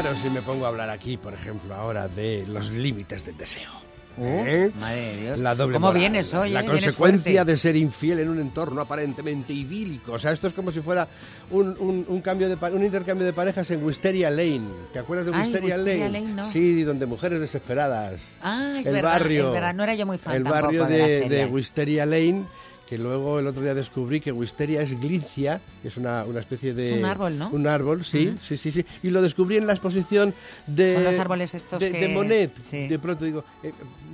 Claro, 0.00 0.16
si 0.16 0.30
me 0.30 0.40
pongo 0.40 0.64
a 0.64 0.68
hablar 0.68 0.88
aquí, 0.88 1.18
por 1.18 1.34
ejemplo, 1.34 1.74
ahora 1.74 2.08
de 2.08 2.46
los 2.48 2.70
límites 2.70 3.26
del 3.26 3.36
deseo. 3.36 3.70
Uh, 4.16 4.24
¿Eh? 4.26 4.72
madre 4.78 5.00
de 5.00 5.16
Dios. 5.22 5.38
La 5.40 5.54
doble 5.54 5.74
¿Cómo 5.74 5.88
moral, 5.88 6.00
vienes 6.00 6.32
hoy? 6.32 6.50
La 6.50 6.60
eh? 6.60 6.64
Consecuencia 6.66 7.44
de 7.44 7.56
ser 7.58 7.76
infiel 7.76 8.20
en 8.20 8.28
un 8.30 8.40
entorno 8.40 8.80
aparentemente 8.80 9.52
idílico. 9.52 10.12
O 10.12 10.18
sea, 10.18 10.32
esto 10.32 10.46
es 10.46 10.54
como 10.54 10.70
si 10.70 10.80
fuera 10.80 11.08
un, 11.50 11.76
un- 11.78 12.06
un 12.08 12.20
cambio 12.22 12.48
de 12.48 12.56
un 12.74 12.82
intercambio 12.84 13.26
de 13.26 13.32
parejas 13.34 13.70
en 13.70 13.84
Wisteria 13.84 14.30
Lane. 14.30 14.62
¿Te 14.94 14.98
acuerdas 14.98 15.26
de 15.26 15.32
Ay, 15.34 15.40
Wisteria, 15.42 15.76
Wisteria 15.76 16.08
Lane? 16.08 16.20
Lane, 16.20 16.34
no. 16.36 16.46
Sí, 16.46 16.82
donde 16.84 17.04
mujeres 17.06 17.40
desesperadas. 17.40 18.20
Ah, 18.42 18.76
es 18.80 18.86
el 18.86 18.94
verdad, 18.94 19.12
barrio, 19.12 19.46
es 19.48 19.52
verdad. 19.52 19.74
No 19.74 19.82
era 19.84 19.94
yo 19.94 20.06
muy 20.06 20.16
fan 20.18 20.34
El 20.36 20.44
barrio 20.44 20.86
de 20.86 21.20
de, 21.20 21.28
de 21.28 21.46
Wisteria 21.46 22.06
Lane. 22.06 22.44
Que 22.92 22.98
luego 22.98 23.38
el 23.38 23.46
otro 23.46 23.62
día 23.62 23.72
descubrí 23.72 24.20
que 24.20 24.32
Wisteria 24.32 24.82
es 24.82 25.00
glincia, 25.00 25.62
que 25.80 25.88
es 25.88 25.96
una, 25.96 26.26
una 26.26 26.40
especie 26.40 26.74
de... 26.74 26.92
Es 26.92 26.98
un 26.98 27.06
árbol, 27.06 27.38
¿no? 27.38 27.48
Un 27.50 27.66
árbol, 27.66 28.04
sí, 28.04 28.36
sí, 28.42 28.58
sí, 28.58 28.70
sí. 28.70 28.84
Y 29.02 29.08
lo 29.08 29.22
descubrí 29.22 29.56
en 29.56 29.66
la 29.66 29.72
exposición 29.72 30.34
de... 30.66 30.92
Son 30.96 31.04
los 31.04 31.18
árboles 31.18 31.54
estos 31.54 31.80
de, 31.80 31.90
que- 31.90 32.00
de 32.00 32.08
Monet. 32.08 32.52
sí. 32.70 32.88
De 32.88 32.98
pronto 32.98 33.24
digo, 33.24 33.46
eh, 33.62 33.72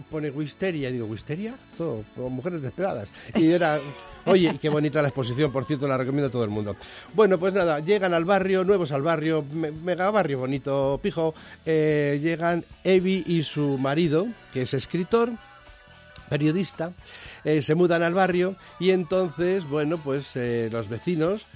pone 0.08 0.30
Wisteria. 0.30 0.92
Digo, 0.92 1.06
¿Wisteria? 1.06 1.56
Todo, 1.76 2.04
como 2.14 2.30
mujeres 2.30 2.60
desesperadas. 2.62 3.08
Y 3.34 3.50
era... 3.50 3.80
Oye, 4.26 4.52
y 4.54 4.58
qué 4.58 4.68
bonita 4.68 5.02
la 5.02 5.08
exposición, 5.08 5.50
por 5.50 5.64
cierto, 5.64 5.88
la 5.88 5.98
recomiendo 5.98 6.28
a 6.28 6.30
todo 6.30 6.44
el 6.44 6.50
mundo. 6.50 6.76
Bueno, 7.14 7.36
pues 7.36 7.54
nada, 7.54 7.80
llegan 7.80 8.14
al 8.14 8.24
barrio, 8.26 8.62
nuevos 8.62 8.92
al 8.92 9.02
barrio, 9.02 9.44
me- 9.52 9.72
mega 9.72 10.08
barrio 10.12 10.38
bonito, 10.38 11.00
pijo. 11.02 11.34
eh, 11.66 12.20
llegan 12.22 12.64
Evi 12.84 13.24
y 13.26 13.42
su 13.42 13.76
marido, 13.76 14.28
que 14.52 14.62
es 14.62 14.72
escritor, 14.74 15.32
periodista, 16.28 16.92
eh, 17.44 17.62
se 17.62 17.74
mudan 17.74 18.02
al 18.02 18.14
barrio 18.14 18.56
y 18.78 18.90
entonces, 18.90 19.68
bueno, 19.68 19.98
pues 19.98 20.36
eh, 20.36 20.68
los 20.70 20.88
vecinos 20.88 21.48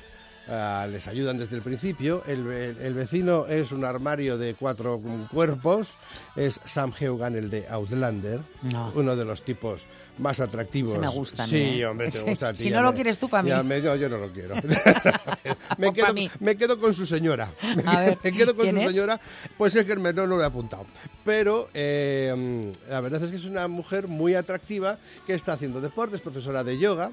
ah, 0.49 0.87
les 0.91 1.07
ayudan 1.09 1.39
desde 1.39 1.57
el 1.57 1.63
principio. 1.63 2.23
El, 2.27 2.47
el- 2.51 2.79
el 2.79 2.95
vecino 2.95 3.47
es 3.47 3.73
un 3.73 3.85
armario 3.85 4.39
de 4.39 4.55
cuatro 4.55 5.01
cuerpos, 5.31 5.97
es 6.37 6.61
Sam 6.65 6.93
Heugan, 6.99 7.37
el 7.37 7.51
de 7.51 7.67
Outlander, 7.69 8.41
No. 8.63 8.93
uno 8.95 9.17
de 9.17 9.25
los 9.25 9.43
tipos 9.45 9.87
más 10.19 10.41
atractivos. 10.41 10.93
Ese 10.93 11.01
me 11.01 11.09
gusta 11.09 11.47
Sí, 11.47 11.81
¿eh? 11.81 11.87
hombre, 11.87 12.11
te 12.11 12.21
gusta 12.21 12.49
a 12.49 12.53
ti, 12.53 12.65
si 12.65 12.71
no 12.71 12.83
lo 12.83 12.91
me- 12.91 12.95
quieres 12.95 13.19
tú, 13.19 13.29
pa' 13.29 13.43
mí. 13.43 13.51
me- 13.65 13.81
no, 13.81 13.97
yo 13.97 14.09
no 14.09 14.19
lo 14.19 14.31
quiero. 14.33 14.55
me, 15.79 15.93
quedo, 15.93 16.13
mí. 16.15 16.31
me 16.41 16.57
quedo 16.57 16.79
con 16.79 16.95
su 16.95 17.07
señora. 17.07 17.51
Me, 17.77 17.83
A 17.87 18.01
ver, 18.01 18.19
me 18.25 18.33
quedo 18.33 18.55
con 18.55 18.65
¿quién 18.65 18.77
su 18.77 18.83
es? 18.83 18.89
señora. 18.95 19.21
Pues 19.57 19.75
es 19.77 19.87
que 19.87 19.97
no, 19.97 20.13
no 20.13 20.27
lo 20.27 20.41
he 20.43 20.45
apuntado. 20.45 20.87
Pero 21.25 21.69
eh, 21.75 22.73
la 22.89 23.01
verdad 23.01 23.23
es 23.25 23.31
que 23.31 23.37
es 23.37 23.45
una 23.45 23.69
mujer 23.69 24.09
muy 24.09 24.35
atractiva 24.35 24.99
que 25.27 25.35
está 25.35 25.55
haciendo 25.55 25.81
deportes, 25.81 26.21
profesora 26.21 26.63
de 26.65 26.79
yoga. 26.79 27.13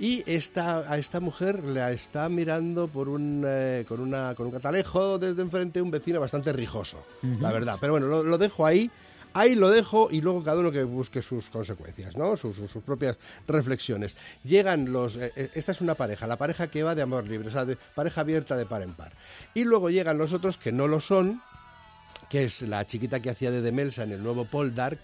Y 0.00 0.24
esta, 0.26 0.78
a 0.90 0.96
esta 0.96 1.20
mujer 1.20 1.62
la 1.62 1.92
está 1.92 2.28
mirando 2.30 2.88
por 2.88 3.08
un, 3.10 3.44
eh, 3.46 3.84
con, 3.86 4.00
una, 4.00 4.34
con 4.34 4.46
un 4.46 4.52
catalejo 4.52 5.18
desde 5.18 5.42
enfrente 5.42 5.80
un 5.82 5.90
vecino 5.90 6.18
bastante 6.18 6.52
rijoso, 6.54 7.04
la 7.38 7.52
verdad. 7.52 7.76
Pero 7.80 7.92
bueno, 7.92 8.06
lo, 8.08 8.22
lo 8.24 8.38
dejo 8.38 8.64
ahí. 8.64 8.90
Ahí 9.32 9.54
lo 9.54 9.70
dejo 9.70 10.08
y 10.10 10.20
luego 10.22 10.42
cada 10.42 10.58
uno 10.58 10.72
que 10.72 10.82
busque 10.82 11.22
sus 11.22 11.50
consecuencias, 11.50 12.16
¿no? 12.16 12.36
Sus, 12.36 12.56
sus- 12.56 12.68
sus 12.68 12.82
propias 12.82 13.16
reflexiones. 13.46 14.16
Llegan 14.42 14.90
los... 14.92 15.14
eh, 15.14 15.32
eh, 15.36 15.50
esta 15.54 15.70
es 15.70 15.80
una 15.80 15.94
pareja, 15.94 16.26
la 16.26 16.36
pareja 16.36 16.66
que 16.68 16.82
va 16.82 16.96
de 16.96 17.02
amor 17.02 17.28
libre, 17.28 17.46
o 17.46 17.50
sea, 17.52 17.64
de 17.64 17.76
pareja 17.94 18.22
abierta 18.22 18.56
de 18.56 18.66
par 18.66 18.82
en 18.82 18.92
par. 18.94 19.12
Y 19.54 19.62
luego 19.62 19.88
llegan 19.88 20.18
los 20.18 20.32
otros 20.32 20.56
que 20.56 20.72
no 20.72 20.88
lo 20.88 21.00
son, 21.00 21.42
que 22.30 22.44
es 22.44 22.62
la 22.62 22.86
chiquita 22.86 23.20
que 23.20 23.28
hacía 23.28 23.50
de 23.50 23.60
Demelsa 23.60 24.04
en 24.04 24.12
el 24.12 24.22
nuevo 24.22 24.44
Paul 24.44 24.72
Dark, 24.72 25.00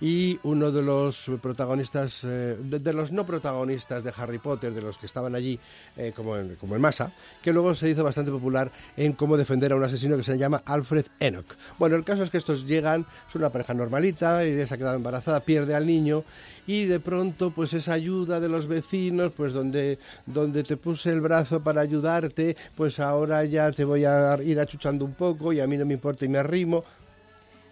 y 0.00 0.38
uno 0.42 0.70
de 0.70 0.82
los 0.82 1.30
protagonistas, 1.40 2.20
eh, 2.24 2.56
de, 2.62 2.78
de 2.78 2.92
los 2.92 3.10
no 3.10 3.24
protagonistas 3.24 4.04
de 4.04 4.12
Harry 4.14 4.38
Potter, 4.38 4.74
de 4.74 4.82
los 4.82 4.98
que 4.98 5.06
estaban 5.06 5.34
allí 5.34 5.58
eh, 5.96 6.12
como, 6.14 6.36
en, 6.36 6.56
como 6.56 6.76
en 6.76 6.82
masa, 6.82 7.10
que 7.42 7.54
luego 7.54 7.74
se 7.74 7.88
hizo 7.88 8.04
bastante 8.04 8.30
popular 8.30 8.70
en 8.98 9.14
cómo 9.14 9.38
defender 9.38 9.72
a 9.72 9.76
un 9.76 9.84
asesino 9.84 10.18
que 10.18 10.22
se 10.22 10.36
llama 10.36 10.62
Alfred 10.66 11.06
Enoch. 11.20 11.56
Bueno, 11.78 11.96
el 11.96 12.04
caso 12.04 12.22
es 12.22 12.28
que 12.28 12.36
estos 12.36 12.66
llegan, 12.66 13.06
es 13.26 13.34
una 13.34 13.50
pareja 13.50 13.72
normalita, 13.72 14.44
ella 14.44 14.66
se 14.66 14.74
ha 14.74 14.76
quedado 14.76 14.96
embarazada, 14.96 15.40
pierde 15.40 15.74
al 15.74 15.86
niño, 15.86 16.22
y 16.66 16.84
de 16.84 17.00
pronto 17.00 17.50
pues 17.50 17.72
esa 17.72 17.94
ayuda 17.94 18.40
de 18.40 18.48
los 18.50 18.66
vecinos, 18.66 19.32
pues 19.34 19.54
donde, 19.54 19.98
donde 20.26 20.64
te 20.64 20.76
puse 20.76 21.10
el 21.10 21.22
brazo 21.22 21.62
para 21.62 21.80
ayudarte, 21.80 22.58
pues 22.76 23.00
ahora 23.00 23.42
ya 23.46 23.72
te 23.72 23.84
voy 23.84 24.04
a 24.04 24.36
ir 24.42 24.60
achuchando 24.60 25.06
un 25.06 25.14
poco 25.14 25.54
y 25.54 25.60
a 25.60 25.66
mí 25.66 25.78
no 25.78 25.86
me 25.86 25.94
importa 25.94 26.26
y 26.26 26.28
me 26.28 26.38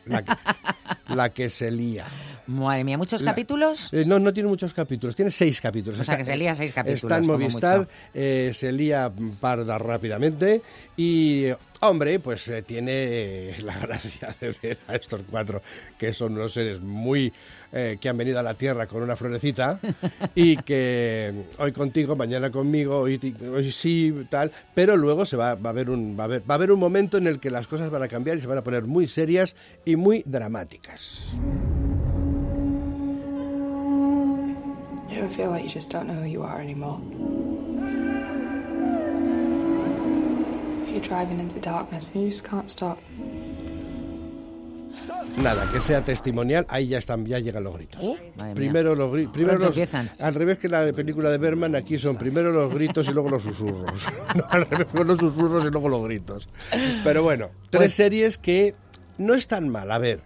La 0.07 0.25
que, 0.25 0.33
la 1.09 1.31
que 1.31 1.51
se 1.51 1.71
lía. 1.71 2.07
Madre 2.47 2.85
mía, 2.85 2.97
¿muchos 2.97 3.23
La- 3.23 3.33
capítulos? 3.33 3.93
Eh, 3.93 4.05
no, 4.07 4.21
no 4.21 4.33
tiene 4.33 4.49
muchos 4.49 4.73
capítulos, 4.73 5.17
tiene 5.17 5.33
seis 5.33 5.61
capítulos. 5.61 5.99
O 5.99 6.05
sea, 6.05 6.17
que 6.17 6.23
se 6.25 6.37
lía 6.37 6.55
seis 6.55 6.73
capítulos, 6.73 7.03
Está 7.03 7.17
en 7.19 7.27
Movistar, 7.27 7.89
eh, 8.15 8.53
se 8.55 8.71
lía 8.71 9.11
parda 9.41 9.79
rápidamente 9.79 10.63
y, 10.97 11.47
hombre, 11.89 12.19
pues 12.21 12.49
eh, 12.49 12.63
tiene 12.63 12.93
eh, 12.93 13.57
la 13.63 13.79
gracia 13.83 14.35
de 14.41 14.55
ver 14.63 14.79
a 14.89 14.97
estos 14.97 15.23
cuatro, 15.31 15.63
que 15.99 16.13
son 16.13 16.35
unos 16.35 16.53
seres 16.53 16.81
muy... 16.81 17.33
eh, 17.73 17.99
que 18.01 18.09
han 18.09 18.17
venido 18.17 18.39
a 18.39 18.43
la 18.43 18.55
Tierra 18.55 18.87
con 18.87 19.03
una 19.03 19.17
florecita 19.17 19.81
y 20.35 20.57
que 20.57 21.33
hoy 21.59 21.73
contigo, 21.73 22.17
mañana 22.17 22.51
conmigo, 22.51 22.99
hoy, 22.99 23.21
hoy 23.53 23.73
sí, 23.73 24.15
tal, 24.29 24.53
pero 24.75 24.97
luego 24.97 25.25
se 25.25 25.37
va, 25.37 25.55
va, 25.55 25.71
a 25.71 25.73
haber 25.73 25.91
un, 25.91 26.17
va, 26.19 26.25
a 26.25 26.27
haber, 26.27 26.43
va 26.43 26.55
a 26.55 26.57
haber 26.57 26.73
un 26.73 26.81
momento 26.81 27.19
en 27.19 27.27
el 27.27 27.41
que 27.41 27.51
las 27.51 27.67
cosas 27.67 27.91
van 27.91 28.03
a 28.03 28.09
cambiar 28.09 28.39
y 28.39 28.41
se 28.41 28.47
van 28.47 28.59
a 28.59 28.65
poner 28.65 28.85
muy 28.85 29.07
serias 29.07 29.57
y 29.85 29.97
muy 29.97 30.23
dramáticas. 30.27 31.27
You 35.09 35.27
feel 35.31 35.49
like 35.49 35.65
you 35.65 35.71
just 35.71 35.91
don't 35.91 36.07
know 36.07 36.15
who 36.15 36.27
you 36.27 36.43
are 36.43 36.61
anymore? 36.61 37.01
You're 40.97 41.07
driving 41.07 41.41
into 41.41 41.61
darkness 41.61 42.11
and 42.15 42.25
you 42.25 42.31
just 42.31 42.43
can't 42.49 42.71
stop. 42.71 42.97
Nada, 45.43 45.69
que 45.71 45.83
sea 45.83 46.01
testimonial, 46.01 46.65
ahí 46.71 46.87
ya 46.89 46.97
están, 46.97 47.27
ya 47.27 47.39
llegan 47.39 47.63
los 47.65 47.75
gritos. 47.77 48.01
Mía. 48.03 48.55
primero 48.55 48.95
los 48.95 49.13
gritos, 49.13 49.33
primero 49.35 49.59
Pronto 49.59 49.69
los, 49.69 49.77
empiezan. 49.77 50.11
al 50.19 50.35
revés 50.35 50.57
que 50.57 50.69
la 50.71 50.91
película 50.95 51.29
de 51.29 51.37
Berman, 51.37 51.75
aquí 51.77 51.99
son 51.99 52.17
primero 52.17 52.51
los 52.51 52.73
gritos 52.73 53.07
y 53.09 53.13
luego 53.13 53.29
los 53.29 53.43
susurros. 53.43 54.07
No, 54.35 54.45
al 54.49 54.65
revés, 54.65 54.87
primero 54.87 55.05
los 55.13 55.19
susurros 55.19 55.65
y 55.67 55.71
luego 55.71 55.91
los 55.91 56.03
gritos. 56.05 56.49
Pero 57.05 57.23
bueno, 57.23 57.51
tres 57.69 57.81
Pues- 57.89 57.95
series 57.95 58.39
que 58.39 58.75
no 59.19 59.35
están 59.35 59.69
mal. 59.69 59.91
A 59.91 59.99
ver, 59.99 60.21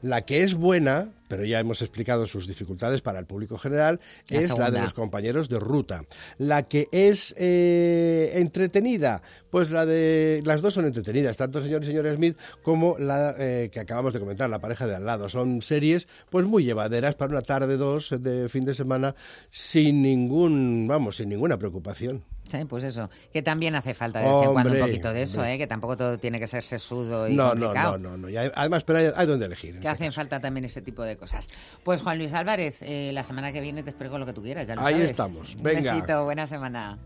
la 0.00 0.22
que 0.22 0.42
es 0.42 0.54
buena, 0.54 1.08
pero 1.34 1.46
ya 1.46 1.58
hemos 1.58 1.82
explicado 1.82 2.26
sus 2.26 2.46
dificultades 2.46 3.02
para 3.02 3.18
el 3.18 3.26
público 3.26 3.58
general, 3.58 3.98
La 4.30 4.40
es 4.40 4.56
la 4.56 4.70
de 4.70 4.80
los 4.80 4.94
compañeros 4.94 5.48
de 5.48 5.58
ruta. 5.58 6.04
La 6.38 6.68
que 6.68 6.86
es 6.92 7.34
eh, 7.36 8.30
entretenida, 8.34 9.20
pues 9.50 9.72
la 9.72 9.84
de 9.84 10.42
las 10.44 10.62
dos 10.62 10.74
son 10.74 10.86
entretenidas, 10.86 11.36
tanto 11.36 11.60
señor 11.60 11.82
y 11.82 11.86
señora 11.86 12.14
Smith 12.14 12.38
como 12.62 12.96
la 13.00 13.34
eh, 13.36 13.68
que 13.72 13.80
acabamos 13.80 14.12
de 14.12 14.20
comentar, 14.20 14.48
la 14.48 14.60
pareja 14.60 14.86
de 14.86 14.94
al 14.94 15.06
lado. 15.06 15.28
Son 15.28 15.60
series 15.60 16.06
pues 16.30 16.46
muy 16.46 16.62
llevaderas 16.62 17.16
para 17.16 17.32
una 17.32 17.42
tarde 17.42 17.76
dos 17.78 18.14
de 18.16 18.48
fin 18.48 18.64
de 18.64 18.74
semana 18.74 19.16
sin 19.50 20.02
ningún, 20.02 20.86
vamos, 20.86 21.16
sin 21.16 21.30
ninguna 21.30 21.58
preocupación. 21.58 22.22
Sí, 22.50 22.64
pues 22.66 22.84
eso, 22.84 23.08
que 23.32 23.42
también 23.42 23.74
hace 23.74 23.94
falta 23.94 24.18
de 24.20 24.26
vez 24.26 24.44
en 24.46 24.52
cuando 24.52 24.72
un 24.72 24.78
poquito 24.80 25.12
de 25.12 25.22
eso. 25.22 25.44
¿eh? 25.44 25.56
que 25.58 25.66
tampoco 25.66 25.96
todo 25.96 26.18
tiene 26.18 26.38
que 26.38 26.46
ser 26.46 26.62
sesudo 26.62 27.26
y 27.26 27.34
No, 27.34 27.50
complicado. 27.50 27.98
no, 27.98 28.10
no, 28.10 28.16
no. 28.18 28.28
Y 28.28 28.36
hay- 28.36 28.50
además, 28.54 28.84
pero 28.84 28.98
hay, 28.98 29.06
hay 29.16 29.26
donde 29.26 29.46
elegir. 29.46 29.78
Que 29.80 29.88
hacen 29.88 30.08
caso. 30.08 30.16
falta 30.16 30.40
también 30.40 30.64
ese 30.66 30.82
tipo 30.82 31.02
de 31.04 31.16
cosas. 31.16 31.48
Pues 31.82 32.02
Juan 32.02 32.18
Luis 32.18 32.34
Álvarez, 32.34 32.82
eh, 32.82 33.10
la 33.14 33.24
semana 33.24 33.50
que 33.52 33.60
viene 33.62 33.82
te 33.82 33.90
espero 33.90 34.10
con 34.10 34.20
lo 34.20 34.26
que 34.26 34.34
tú 34.34 34.42
quieras, 34.42 34.68
ya 34.68 34.74
lo 34.76 34.82
Ahí 34.82 34.94
sabes. 34.94 35.10
estamos. 35.12 35.54
Un 35.54 35.62
Venga. 35.62 35.94
besito, 35.94 36.24
buena 36.24 36.46
semana. 36.46 36.98